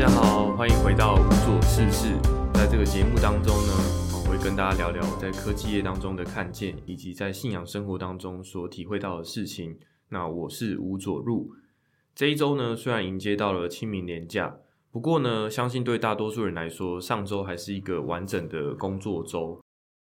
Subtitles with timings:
[0.00, 2.16] 大家好，欢迎回到无所事事。
[2.54, 3.72] 在这个节目当中呢，
[4.14, 9.78] 我会跟大家聊聊在科技业当中的看见，以及在信仰生活当中所体会到的事情。
[10.08, 11.50] 那我是吴佐入。
[12.14, 14.56] 这一周呢，虽然迎接到了清明年假，
[14.90, 19.60] 不过呢，相信对大多数人来说，上周还是一个完整的工作周。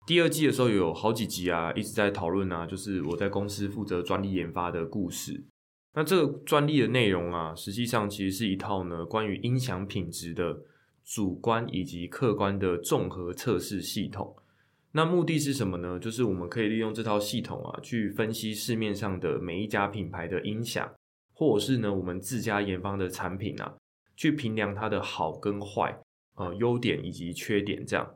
[0.06, 5.42] 第二季的时候有好几集啊，一直在讨论啊，就是我在公司负责专利研发的故事。
[5.92, 10.56] 那这个专利的内容啊，实际上其实是一套呢关于音响品质的
[11.04, 14.36] 主观以及客观的综合测试系统。
[14.92, 15.98] 那目的是什么呢？
[15.98, 20.88] 就是我们可以利用这套系统啊，去分析市面上的每一家品牌的音响，
[21.32, 23.74] 或者是呢我们自家研发的产品啊，
[24.16, 26.00] 去评量它的好跟坏，
[26.36, 28.08] 呃优点以及缺点这样。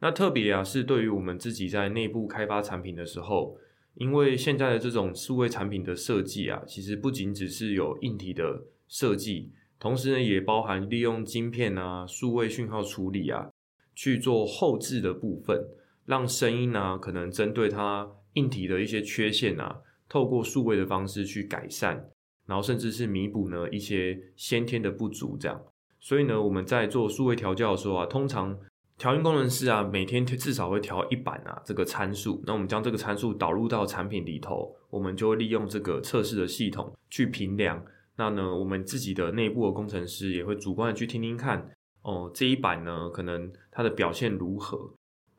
[0.00, 3.56] 那特别啊，是对于我们自己在内部开发产品的时候。
[3.94, 13.50] 因为现在的这种数位产品的设计啊，其实不仅只是有硬体的设计，同时呢，也包含利用晶片啊、数位讯号处理啊，
[13.94, 15.62] 去做后置的部分，
[16.06, 22.08] 让声音呢，可能针对它硬体的一些缺陷啊，透过数位的方式去改善，
[22.46, 25.62] 然后甚至是弥补呢一些先天的不足，这样。
[26.00, 28.58] 所以呢，我们在做数位调教的时候啊，通常。
[28.98, 32.40] 调音工程师啊，每天至少会调一版啊这个参数。
[32.46, 37.84] 那我们将这个参数导入到产品里头，我们就会利用这个测试的系统去评量。
[38.16, 41.68] 那呢，我们自己的内部的工程师也会主观的去听听看，
[42.02, 44.78] 哦，这一版呢，可能它的表现如何，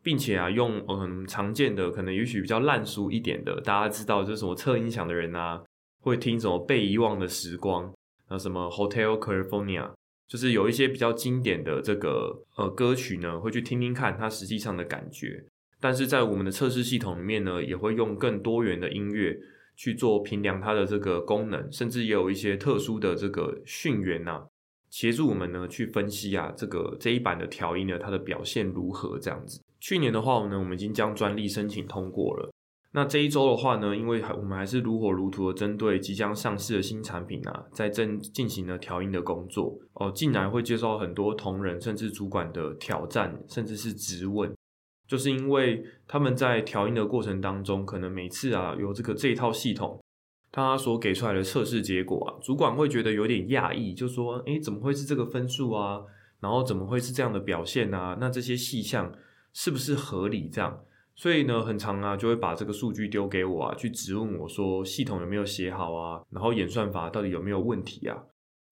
[0.02, 5.64] 并且啊，用嗯常见的，可能也许比较烂熟一点的，大家知道就是什么测音响的人啊，
[6.02, 7.94] 会听什么被遗忘的时光，
[8.30, 9.92] 那什么 Hotel California。
[10.27, 15.43] 就是有一些比较经典的这个呃歌曲呢，会去听听看它实际上的感觉。
[15.79, 19.38] 但是在我们的测试系统里面呢，也会用更多元的音乐
[19.75, 24.47] 去做评量它的这个功能，甚至也有一些特殊的这个讯源呐，
[24.89, 29.62] 协助我们呢去分析啊这个这一版的调音呢它的表现如何这样子。
[29.79, 32.50] 去年的话呢，我们已经将专利申请通过了。
[32.96, 44.56] 那这一周的话呢，因为还我们还是如火如荼的针对即将上市的新产品啊，在正进行了调音的工作哦，竟然会接受很多同仁甚至主管的挑战，甚至是质问，
[45.08, 50.00] 就是因为他们在调音的过程当中，可能每次啊有这个这一套系统，
[50.52, 56.00] 他所给出来的测试结果啊，主管会觉得有点讶异，就说：诶，怎么会是这个分数啊？
[56.40, 58.16] 然后怎么会是这样的表现啊？
[58.20, 59.12] 那这些细项
[59.52, 60.48] 是不是合理？
[60.48, 60.80] 这样？
[61.16, 68.18] 所以呢，很长啊，就会把这个数据丢给我啊，去质问我说系统有没有写好啊，然后演算法到底有没有问题啊？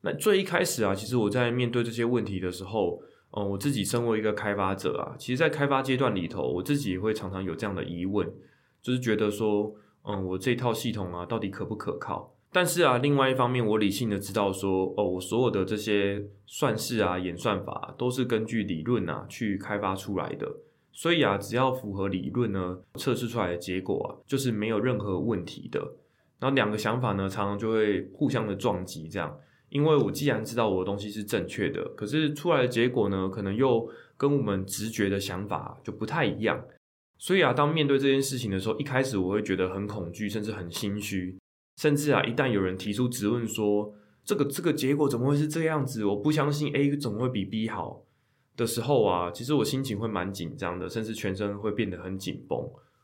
[0.02, 3.00] 那最一开始啊，其实我在面对这些问题的时候，
[3.38, 8.28] 嗯，我自己身为一个开发者啊，其实，在开发阶段里头，我自己也会常常有这样的疑问，
[8.82, 9.72] 就是觉得说，
[10.04, 12.34] 嗯，我这套系统啊，到底可不可靠？
[12.52, 20.52] 但是啊，另外一方面，我理性的知道说，哦，我所有的这些算式啊、演算法都是根据理论啊去开发出来的。
[20.92, 25.80] 所以啊，只要符合理论呢，测试出来的结果啊，就是没有任何问题的。
[26.40, 29.38] 然后两个想法呢，常常就会互相的撞击，这样。
[29.70, 33.88] 因为我既然知道我的东西是正确的，可是出来的结果呢，可能又
[34.18, 36.62] 跟我们直觉的想法就不太一样。
[37.18, 41.38] 所以啊，当面对这件事情的时候，一开始我会觉得很恐惧，甚至很心虚。
[41.78, 43.94] 甚至啊，一旦有人提出质问说，
[44.26, 46.04] 这个这个结果怎么会是这样子？
[46.04, 48.04] 我不相信 A 怎么会比 B 好。
[48.56, 52.60] 的时候啊，其实我心情会蛮紧张的，甚至全身会变得很紧绷。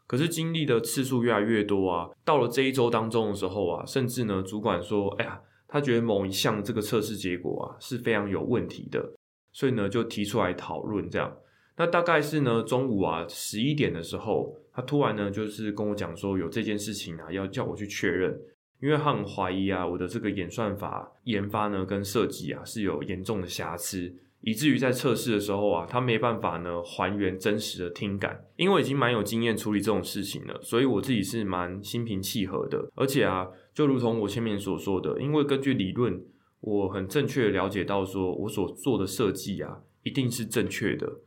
[0.05, 9.13] 可是经历的次数越来越多啊，到了这一周当中的时候啊，甚至呢，主管说：“哎呀，他觉得某一项这个测试结果啊是非常有问题的。”
[9.51, 11.35] 所以呢，就提出来讨论这样。
[11.75, 18.39] 那大概是呢中午啊十一点的时候，他突然呢就是跟我讲说有这件事情啊，要叫我去确认，
[18.79, 24.15] 因为他很怀疑啊我的这个演算法研发呢跟设计啊是有严重的瑕疵。
[24.41, 32.89] 以至于在测试的时候啊，他没办法呢还原真实的听感，因为已经蛮有经验处理这种事情了，所以我自己是蛮心平气和的。
[32.95, 36.23] 而且啊，就如同我前面所说的，因为根据理论，
[36.61, 41.19] 我很正确的了解到说我所做的设计啊，一定是正确的。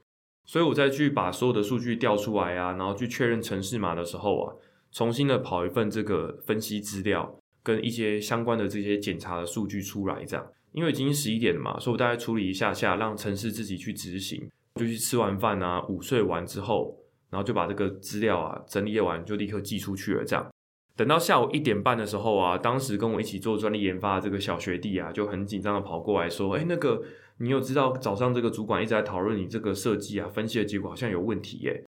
[0.46, 4.54] 所以我再去把所有的数据调出来啊，然后去确认城市码的时候啊，
[4.90, 10.46] 重新的跑一份这个分析资料跟一些相关的这些检查的数据出来，这样。
[10.72, 16.96] 因为已经十一点了嘛，所以我大概处理一下下，让城市自己去执行，就去吃完饭啊，午睡完之后，
[17.28, 20.24] 然后就把这个资料啊整理完，就立刻寄出去了。
[20.24, 20.48] 这样，
[20.96, 27.02] 等到下午一点半的时候啊，当时跟我一起做专利研发的这个小学弟啊，就很紧张的跑过来说：“哎，那个
[27.38, 31.84] 你有知道早上这个主管一直在讨论你这个设计啊，分析的结果好像有问题耶。”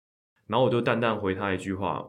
[0.48, 2.04] 然后我就淡淡回他一句话：“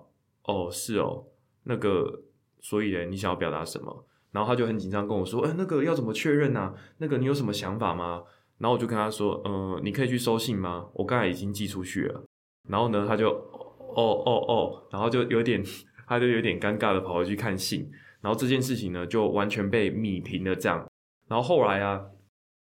[0.45, 1.25] 哦，是哦，
[1.63, 2.23] 那个，
[2.61, 6.73] 所以呢，你想要表达什么？”然后他就很紧张跟我说：“哎，那个要怎么确认呢？
[6.97, 8.23] 那个你有什么想法吗？”
[8.59, 10.87] 然后我就跟他说，呃，你可以去收信吗？
[10.93, 12.23] 我刚才已经寄出去了。
[12.67, 15.63] 然后呢，他就哦哦哦，然后就有点，
[16.07, 17.89] 他就有点尴尬的跑回去看信。
[18.21, 20.87] 然后这件事情呢，就完全被米平了这样。
[21.27, 22.01] 然后后来啊，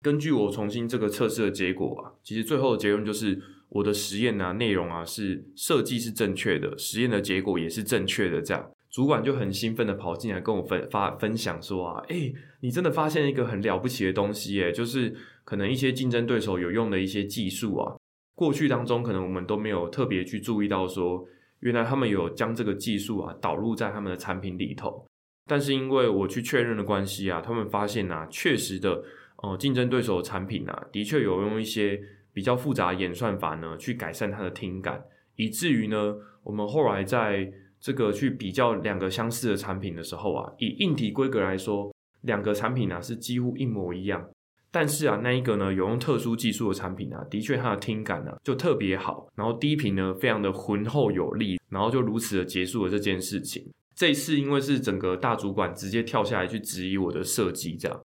[0.02, 8.72] 根据我重新这个测试的结果啊，其实最后的结论就是我的实验啊内容啊是设计是正确的，实验的结果也是正确的这样。
[8.98, 17.96] 主管就很兴奋的跑进来跟我分发分享说啊，哎，你真的发现一个很了不起的东西耶，就是可能一些竞争对手有用的一些技术啊，
[18.34, 21.24] 过去当中可能我们都没有特别去注意到说，
[21.60, 25.06] 原来他们有将这个技术啊导入在他们的产品里头。
[25.46, 29.04] 但是因为我去确认的关系啊，他们发现呐，确实的，
[29.44, 32.02] 呃，竞争对手的产品啊，的确有用一些
[32.34, 35.04] 比较复杂演算法呢，去改善它的听感，
[35.36, 37.54] 以至于呢，我们后来在
[37.88, 41.90] 这个去比较两个相似的产品的时候啊，以硬体规格来说，
[42.24, 44.30] 两个产品呢是几乎一模一样。
[44.70, 53.66] 但是啊，那一个呢有用特殊技术的产品啊，的确它的听感呢就特别好，然后低频呢非常的浑厚有力，然后就如此的结束了这件事情。
[53.96, 58.02] 这一次因为是整个大主管直接跳下来去质疑我的设计这样，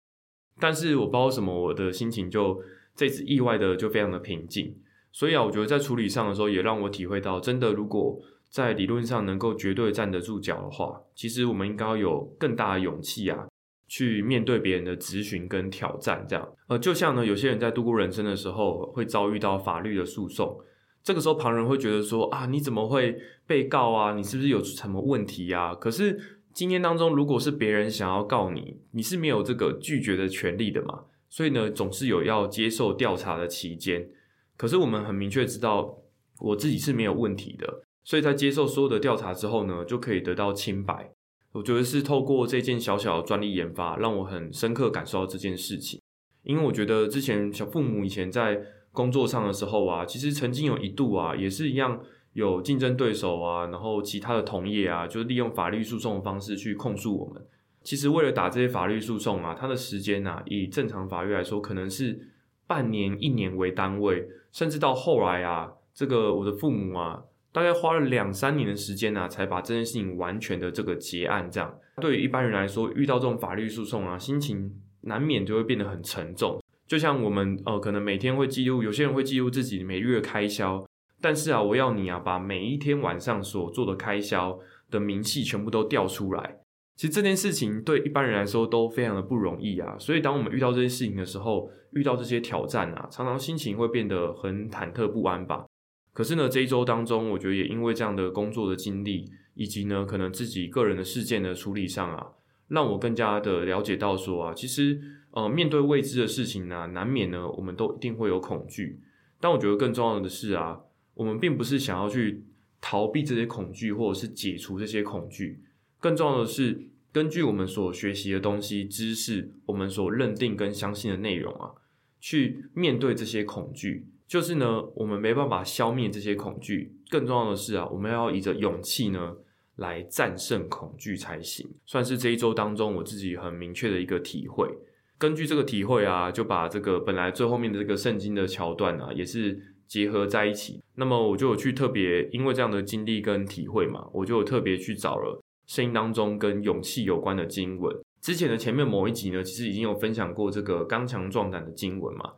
[0.60, 2.62] 但是我不知道什么，我的心情就
[2.95, 4.75] 这次意外的就非常的平静。
[5.12, 8.22] 所以啊，我觉得在处理上的时候也让我体会到，真的如果。
[8.51, 13.48] 在理论上能够绝对站得住脚的话，其实我们应该有更大的勇气啊，
[13.88, 16.25] 去面对别人的质询跟挑战。
[16.27, 20.59] 这样，呃，就像呢，有些人在度过人生的时候会遭遇到法律的诉讼，
[21.01, 23.18] 这个时候旁人会觉得说啊，你怎么会
[23.48, 24.13] 被告啊？
[24.13, 25.74] 你是不是有什么问题呀？
[25.74, 31.06] 可是今天当中，如果是别人想要告你，你是没有这个拒绝的权利的嘛？
[31.30, 34.09] 所以呢，总是有要接受调查的期间。
[34.57, 35.97] 可是我们很明确知道，
[36.39, 37.83] 我自己是没有问题的。
[38.03, 41.12] 所以在接受所有的调查之后呢，就可以得到清白。
[41.53, 46.01] 我觉得是透过这件小小的专利研发，让我很深刻感受到这件事情。
[46.44, 48.59] 因为我觉得之前小父母以前在
[48.92, 52.01] 工作上的时候啊，其实曾经有一度啊，也是一样
[52.33, 57.45] 有竞争对手啊，然后其他的同业啊，就是利用法律诉讼的方式去控诉我们。
[57.83, 62.31] 其实为了打这些法律诉讼啊，它的时间啊，以正常法律来说，可能是
[62.65, 67.24] 半年、一年为单位，甚至到后来啊，这个我的父母啊。
[67.53, 71.50] 大概花了两三年的时间呢，才把这件事情完全的这个结案。
[71.51, 76.62] 这样对于一般人来说，遇到这种法律诉讼啊，心情难免就会变得很沉重。
[76.88, 80.86] 就像我们呃，可能每天会记录，有些人会记录自己每月开销，
[81.21, 84.57] 但是啊，我要你啊，把每一天晚上所做的开销
[84.89, 86.57] 的明细全部都调出来。
[86.95, 89.95] 其实这件事情对一般人来说都非常的不容易啊。
[89.97, 95.65] 所以当我们遇到这些事情的时候，遇到这些挑战啊，常常心情会变得很忐忑不安吧。
[96.13, 102.28] 可是呢，这一周当中，我觉得也因为这样的工作的经历，以及呢，可能自己个人的事件的处理上啊，
[102.68, 105.00] 让我更加的了解到说啊，其实
[105.31, 109.00] 呃，面对未知的事情呢，难免呢，我们都一定会有恐惧。
[109.40, 110.81] 但我觉得更重要的是啊，
[111.13, 112.44] 我们并不是想要去
[112.81, 115.64] 逃避这些恐惧，或者是解除这些恐惧。
[116.00, 121.72] 更重要的是，根据我们所学习的东西、知识，我们所认定跟相信的内容啊，
[122.19, 124.07] 去面对这些恐惧。
[124.31, 129.36] 就是呢，我们没办法消灭这些恐惧，更重要的是啊，我们要以着勇气呢
[129.75, 131.69] 来战胜恐惧才行。
[131.85, 134.69] 算是这一周当中我自己很明确的一个体会。
[135.18, 140.81] 根据这个体会啊，就把这个本来最后面的这个圣经的桥段啊，也是结合在一起。
[140.95, 147.94] 那么我就有去特别，因为这样的经历跟体会嘛，我就有特别去找了圣经当中跟勇气有关的经文。
[148.21, 152.31] 之前的前面某一集呢，其实已经有分享过这个刚强壮胆的经文嘛。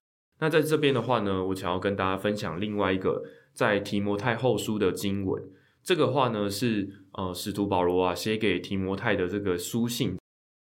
[0.43, 3.23] 那在这边的话呢，我想要跟大家分享另外一个
[3.53, 5.41] 在提摩太后书的经文。
[5.81, 10.17] 这个话呢是呃使徒保罗啊写给提摩太的这个书信，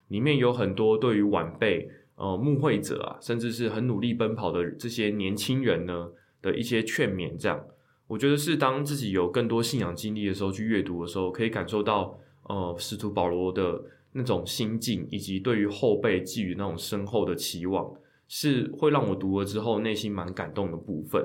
[0.06, 6.08] 里面有很多对于晚辈、呃牧会者啊，甚至是很努力奔跑的这些年轻人呢
[6.40, 7.36] 的一些劝勉。
[7.36, 7.60] 这样，
[8.06, 12.16] 我觉得是当自己有更多信仰经历的时候去阅读的时候，可以感受到
[12.48, 17.92] 呃使徒保罗的那种心境，以及对于后辈寄予那种深厚的期望。
[18.28, 21.22] 是会让我读了之后内心蛮感动的部分，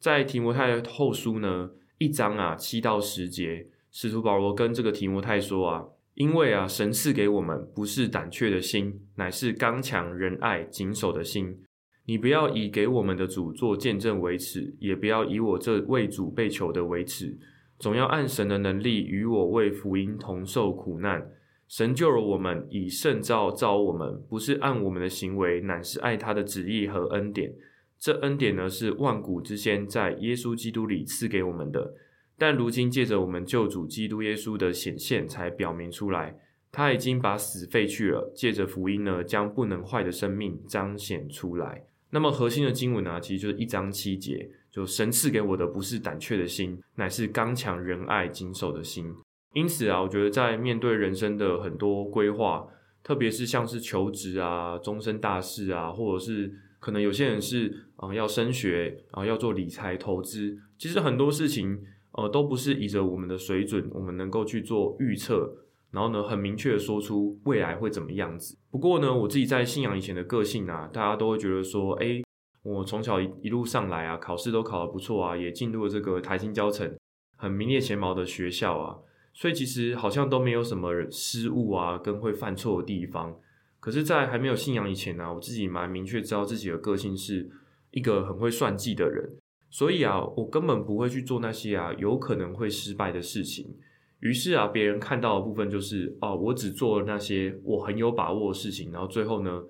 [0.00, 5.84] 在提摩太后书呢一章啊七到十节，使徒保罗跟这个提摩太说啊，
[6.14, 11.62] 因为啊神赐给我们不是胆怯的心，乃是刚强仁爱谨守的心。
[12.08, 17.36] 你不要以给我们的主做见证为耻，也不要以我这为主被囚的为耻，
[17.80, 21.28] 总要按神的能力与我为福音同受苦难。
[21.68, 27.52] 神救了我们，以圣召召我们，不是按我们的行为，乃是爱他的旨意和恩典。
[27.98, 31.94] 这恩典呢，是万古之先在耶稣基督里赐给我们的，
[32.38, 36.38] 但如今借着我们救主基督耶稣的显现，才表明出来。
[36.70, 41.82] 他已经把死废去了，借着福音呢，将不能坏的生命彰显出来。
[42.10, 49.12] 那么核心的经文啊，其实就是一章七节，就神赐给我的不是胆怯的心，乃是刚强仁爱谨守的心。
[49.56, 52.68] 因此啊，我觉得在面对人生的很多规划，
[53.02, 61.82] 特别是像是求职啊、终身大事啊，或者是可能有些人是啊要升学啊要做理财投资，其实很多事情
[62.12, 65.50] 呃都不是以着我们的水准，我们能够去做预测。
[65.90, 68.58] 然后呢，很明确的说出未来会怎么样子。
[68.70, 72.20] 不过呢，我自己在信仰以前的个性啊，大家都会觉得说，哎，
[72.62, 76.94] 我从小一一路上来啊，考试都考得不错啊，也进入了这个台新教程
[77.38, 78.98] 很名列前茅的学校啊，
[79.38, 83.38] 所以其实好像都没有什么失误啊，跟会犯错的地方。
[83.78, 87.46] 可是，在还没有信仰以前呢，我自己蛮明确知道自己的个性是
[87.90, 89.36] 一个很会算计的人，
[89.68, 93.76] 所以啊，我根本不会去做那些啊有可能会失败的事情。
[94.20, 99.62] 于是啊，别人看到的部分就是哦，我只做了那些我很有把握的事情，然后最后呢，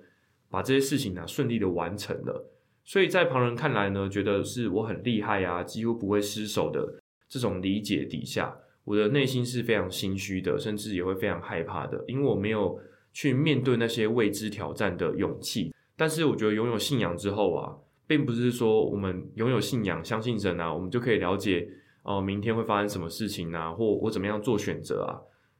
[0.49, 2.49] 把这些事情呢顺利的完成了。
[2.85, 8.57] 所以在旁人看来呢，觉得是我很厉害啊，几乎不会失手的这种理解底下，
[8.87, 12.79] 我的内心是非常心虚的，甚至也会非常害怕的，因为我没有
[13.11, 15.73] 去面对那些未知挑战的勇气。
[15.97, 17.75] 但是我觉得拥有信仰之后啊，
[18.07, 21.67] 并不是说我们拥有信仰、相信神啊，我们就可以了解。
[22.03, 23.69] 哦，明天会发生什么事情啊？
[23.69, 25.19] 或我怎么样做选择啊？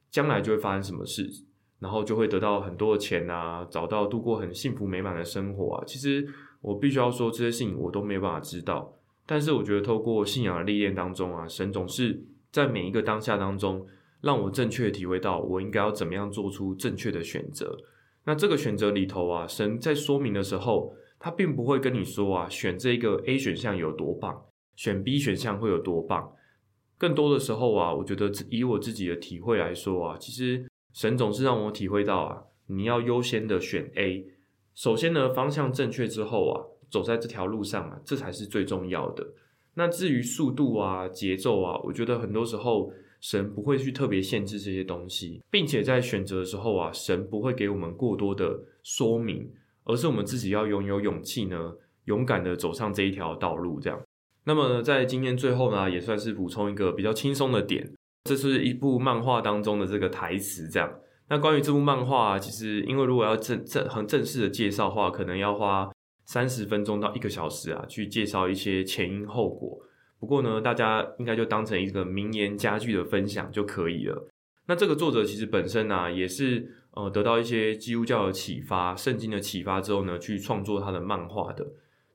[0.09, 1.29] 将来就会发生什么事，
[1.79, 5.83] 然后就会得到很多的钱啊，找到度过很幸福美满的生活啊。
[5.85, 6.25] 其实
[6.61, 8.93] 我必须要说，这些事情我都没有办法知道。
[9.25, 13.85] 但是我觉得，透过信仰的历练当中啊，神总是在每一个当下当中，
[14.21, 17.77] 让我正确体会到我应该要怎么样做出正确的选择。
[18.25, 26.33] 那这个选择里头啊，神在说明的时候，他并不会跟你说啊，选这个 A 选项有多棒，选 B 选项会有多棒。
[26.97, 34.25] 更多的时候啊，我觉得以我自己的体会来说啊，其实神总是让我体会到啊，你要优先的选 A。
[34.73, 39.25] 首先呢，方向正确之后啊，走在这条路上啊，这才是最重要的。
[39.77, 42.91] 那至于速度啊、节奏啊，我觉得很多时候
[43.21, 49.47] 神不会去特别限制这些东西，并且在选择的时候啊，神不会给我们过多的说明，
[49.83, 51.73] 而是我们自己要拥有勇气呢，
[52.05, 54.01] 勇敢的走上这一条道路，这样。
[54.45, 57.87] 那么呢在今天最后呢，也算是补充一个比较轻松的点，
[58.23, 60.67] 这是一部漫画当中的这个台词。
[60.67, 60.91] 这样，
[61.29, 65.87] 那关于这部漫画，其实因为如果要正正很正式的介绍话，可能要花
[66.27, 69.79] 三十分钟到一个小时啊，去介绍一些前因后果。
[70.19, 74.27] 不过呢，大家应该就当成一个名言佳句的分享就可以了。
[74.67, 81.65] 那这个作者其实本身呢，也是呃得到一些基督教的启发、圣经的启发之后呢，去创作他的漫画的。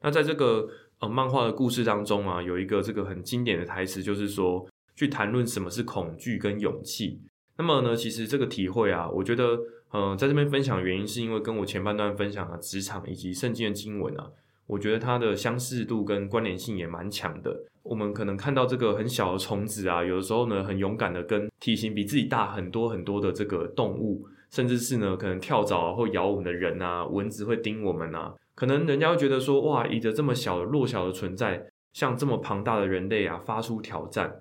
[0.03, 7.21] 那在这个呃，漫画的故事当中啊，有一个这个很经典的台词，就是说去谈论什么是恐惧跟勇气。
[7.57, 9.59] 那么呢，其实这个体会啊，我觉得，
[9.93, 14.27] 嗯，在这边分享原因是因为跟我前半段分享的职场以及圣经的经文啊，
[14.67, 17.65] 我觉得它的相似度跟关联性也蛮强的。
[17.83, 28.33] 我们可能看到这个很小的虫子啊，有的时候呢，很勇敢的跟体型比自己大很多很多的这个动物，甚至是呢，可能跳蚤会咬我们的人啊，蚊子会叮我们啊。
[28.55, 34.33] 可能人家会觉得说，哇，以着这么小的弱小的存在，向这么庞大的人类啊发出挑战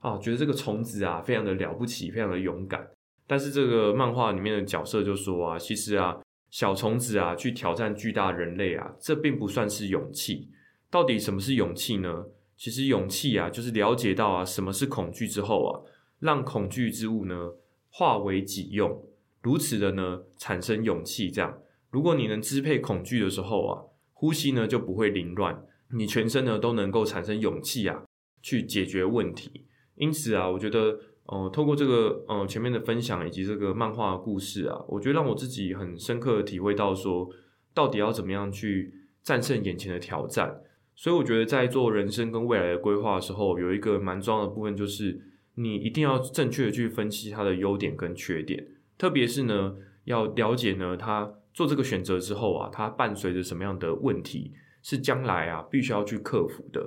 [0.00, 2.88] 啊，觉得这个虫子啊非常的了不起，非常的勇敢。
[3.28, 6.16] 但是这个漫画里面的角色就说啊，其实啊，
[6.50, 10.48] 小虫子啊去挑战巨大人类啊，这并不算是勇气。
[10.90, 12.24] 到底什么是勇气呢？
[12.56, 15.80] 其实勇气啊，就是了解到啊什么是恐惧之后啊，
[16.20, 17.52] 让恐惧之物呢
[17.90, 19.06] 化为己用，
[19.42, 21.58] 如此的呢产生勇气，这样。
[21.90, 23.82] 如果你能支配恐惧的时候啊，
[24.14, 28.02] 呼吸呢就不会凌乱，你全身呢都能够产生勇气啊，
[28.40, 29.66] 去解决问题。
[29.96, 37.28] 因此啊，我觉得，呃，透过这个呃前面的分享以及这个漫画故事啊，我觉得让我自己很深刻的体会到说，
[37.72, 38.92] 到底要怎么样去
[39.22, 40.60] 战胜眼前的挑战。
[40.94, 45.20] 所以我觉得在做人生跟未来的规划的时候，有一个蛮重要的部分，就是
[45.54, 48.66] 你一定要正确的去分析它的优点跟缺点，
[48.96, 51.34] 特别是呢，要了解呢它。
[51.54, 56.80] 做这个选择之后啊，它伴随着什么样的问题是将来啊必须要去克服的？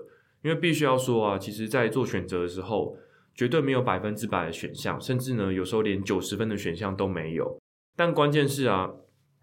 [0.44, 2.96] 因为必须要说啊，其实，在做选择的时候，
[3.34, 7.60] 绝对没有百分之百的选项，甚至呢，有时候连九十分的选项都没有。
[7.96, 8.92] 但关键是啊，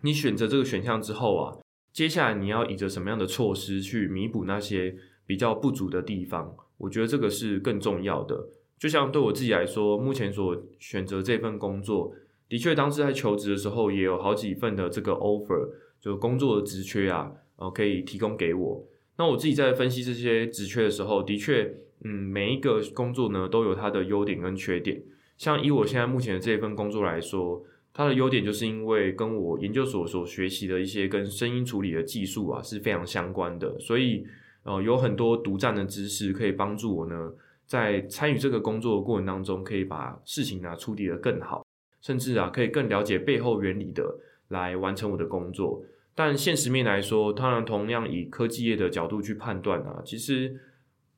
[0.03, 1.59] 你选择这个选项之后啊，
[1.93, 6.55] 接下来你要以着什么样的措施去弥补那些比较不足的地方？
[6.77, 8.49] 我觉得这个是更重要的。
[8.79, 12.15] 就像对我自己来说，目前所选择这份工作。
[12.49, 15.69] 的确，当时在求职的时候，也有好几份的这个 offer，
[16.01, 18.87] 就工作的职缺啊，呃，可以提供给我。
[19.19, 21.75] 那我自己在分析这些职缺的时候，的确，
[22.05, 25.03] 嗯，每一个工作呢都有它的优点跟缺点。
[25.37, 27.63] 像以我现在目前的这份工作来说，
[27.93, 34.27] 它的优点就是因为跟我研究所所学习的一些跟声音处理的技术啊是非常相关的，所以
[34.63, 37.33] 呃有很多独占的知识可以帮助我呢，
[37.67, 41.65] 在参与这个工作的过程当中，可以把事情呢处理得更好，
[42.01, 45.83] 甚至啊可以更了解背后原理的来完成我的工作。
[46.15, 50.61] 但现实面来说，当然同样以科技业的角度去判断啊，其实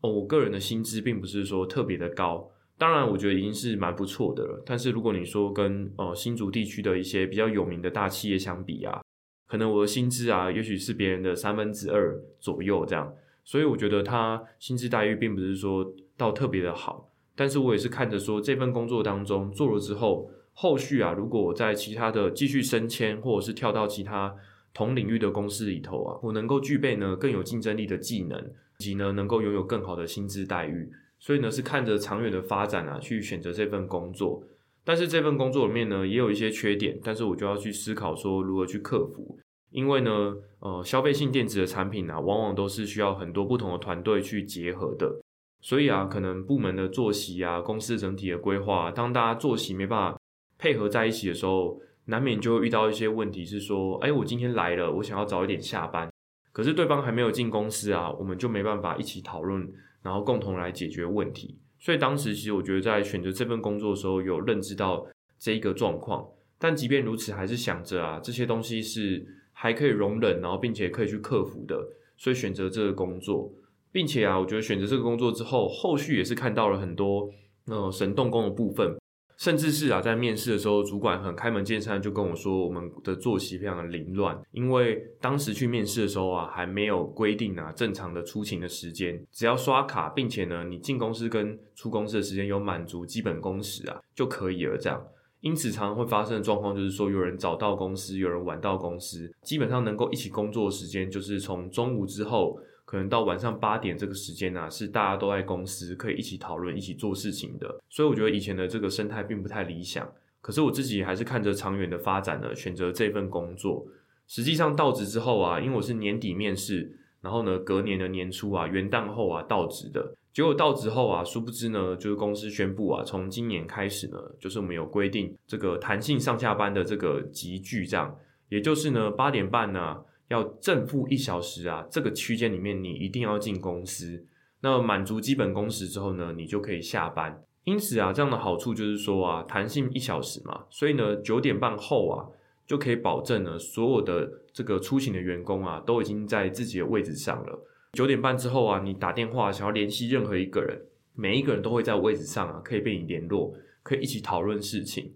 [0.00, 2.50] 哦我个人的薪资并不是说特别的高。
[2.78, 4.62] 当然，我觉得已经是蛮不错的了。
[4.64, 9.02] 但是如果你说跟呃新竹地区的一些比较有名的大企业相比啊，
[9.46, 13.14] 可能我的薪资啊，也许是别人的三分之二左右这样。
[13.44, 17.12] 所以我觉得他薪资待遇并不是说到特别的好。
[17.36, 24.34] 但是我也是看着说这份工作当中做了之后，后续啊，如果我在其他的继续升迁，或者是跳到其他
[24.72, 30.90] 同领域的公司里头啊，我能够具备呢更有竞争力的技能，以及呢能够拥有更好的薪资待遇。
[31.18, 34.42] 所以呢，是看着长远的发展啊，去选择这份工作。
[34.82, 39.38] 但是这份工作里面呢，也有一些缺点，但是我就要去思考说如何去克服。
[39.70, 45.20] 因为呢，呃，消费性电子的产品啊，往往都是需要很多不同的团队去结合的。
[45.60, 50.18] 所以啊，可能部门的作息啊，公司整体的规划，当大家作息没办法
[50.56, 56.09] 配合在一起的时候，难免就会遇到一些问题，是说，哎，我今天来了，我想要早一点下班，
[56.52, 59.70] 可是对方还没有进公司啊，我们就没办法一起讨论。
[60.02, 65.06] 然后共同来解决问题，所以当时其实我觉得在选择这份工作的时候，有认知到
[65.38, 66.26] 这一个状况。
[66.58, 73.52] 但即便如此，还是想着啊，这些东西是还可以容忍，然后并且可以去克服的，所以选择这个工作，
[73.92, 77.30] 并且啊，我觉得选择这个工作之后，后续也是看到了很多
[77.66, 78.96] 呃神动工的部分。
[79.40, 94.76] 甚至是啊，在面试的时候，主管很开门见山就跟我说，我们的作息非常的凌乱，因为当时去面试的时候啊，还没有规定啊正常的出勤的时间，只要刷卡，并且呢，你进公司跟出公司的时间有满足基本工时啊就可以了。
[94.76, 95.02] 这样，
[95.40, 102.60] 因此常常会发生的状况就是说，有人早到公司，有人晚到公司，基本上能够一起工作的时间就是从中午之后。
[102.90, 107.80] 可能到晚上八点这个时间呢，是大家都在公司可以一起讨论、一起做事情的。
[107.88, 110.04] 所以我觉得以前的这个生态并不太理想。
[110.40, 113.86] 可是我自己还是看着长远的发展呢，选择这份工作。
[114.26, 120.12] 实际上到职之后啊，因为我是年底面试，然后呢隔年的年初啊元旦后啊到职的。
[120.32, 128.16] 结果到职后啊，殊不知呢，就是公司宣布啊，从今年开始呢，就是我们有规定这个弹性上下班的这个集聚，这样，
[128.48, 129.98] 也就是呢八点半呢。
[130.30, 134.24] 要正负一小时啊，这个区间里面你一定要进公司。
[134.60, 137.42] 那满足基本工时之后呢，你就可以下班。
[137.64, 142.24] 因此啊，这样的好处就是说啊，弹性一小时嘛，所以呢，九点半后啊，
[142.66, 147.66] 就可以保证呢，所有的这个出勤的员工啊，都已经在自己的位置上了。
[147.94, 150.80] 九点半之后啊，你打电话想要联系任何一个人，
[151.14, 155.12] 每一个人都会在位置上啊，可以被你联络，可以一起讨论事情。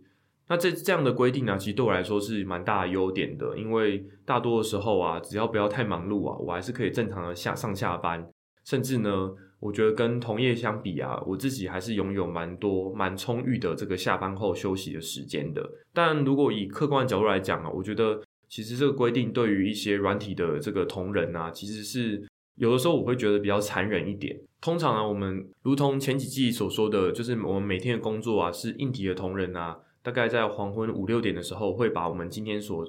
[0.47, 8.29] 那这这样的规定呢，其实对我来说是蛮大的优点的，因为大多的时候啊，只要不要太忙碌啊，我还是可以正常的下上下班，
[8.63, 15.67] 甚至呢，我觉得跟同业相比啊，我自己还是拥有蛮多蛮充裕的这个下班后休息的时间的。
[15.95, 22.23] 但如果以客观角度来讲啊，我觉得其实这个规定对于一些软体的这个同仁啊，其实是
[22.57, 24.39] 有的时候我会觉得比较残忍一点。
[24.61, 29.79] 通常呢，我们如同前几季所说的就是我们每天的工作啊，是硬体的同仁啊。
[30.05, 32.87] 大概在黄昏五六点的时候，会把我们今天所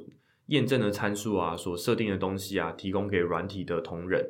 [0.47, 4.21] 验证的参数啊，所设定的东西啊，提供给软体的同仁。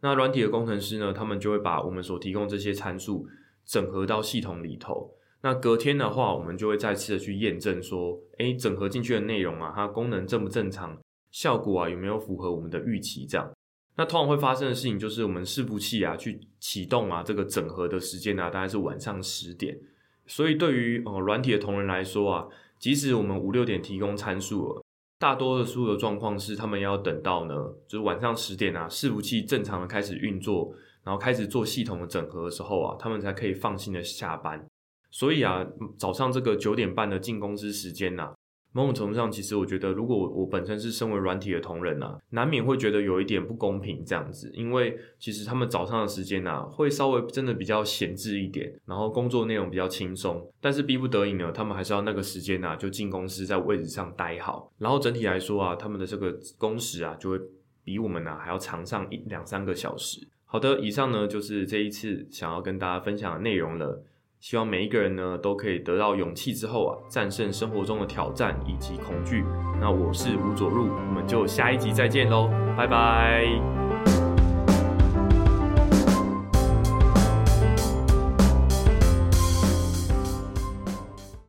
[0.00, 3.28] 那软体的工程师呢，他们就会把我们所提供这些参数
[3.64, 5.08] 整合到系统里头。
[5.42, 10.98] 那隔天的话，我们就会再次的去验证说，诶，整合进去的内容啊，它功能正不正常，
[11.30, 13.24] 效果啊有没有符合我们的预期？
[13.24, 13.48] 这样。
[13.96, 19.78] 那通常会发生的事情就是，我们伺服器啊去启动啊这个整合的时间呢，大概是晚上十点。
[20.26, 22.46] 所以，对于呃软体的同仁来说啊，
[22.78, 24.82] 即使我们五六点提供参数，
[25.18, 27.54] 大多数的状况是他们要等到呢，
[27.86, 30.72] 就是晚上十点啊，伺服器正常的开始运作，
[31.04, 34.64] 然后开始做系统的整合的时候啊，他们才可以放心的下班。
[35.10, 35.66] 所以啊，
[35.98, 38.32] 早上这个九点半的进公司时间呐。
[38.72, 57.40] 某种程度上，其实我觉得，如果我本身是身为软体的同仁啊，难免会觉得有一点不公平这样子，因为其实他们早上的时间啊，会稍微真的比较闲置一点，然后工作内容比较轻松，但是逼不得已呢，他们还是要那个时间啊，就进公司在位置上待好，然后整体来说啊，他们的这个工时啊，就会
[57.84, 60.26] 比我们呢还要长上一两三个小时。
[60.46, 64.02] 好的，以上呢就是这一次想要跟大家分享的内容了。
[64.42, 69.44] 希望每一个人呢都可以得到勇气之后啊，战胜生活中的挑战以及恐惧。
[69.80, 73.81] 那我是吴佐入，我们就下一集再见喽，拜拜。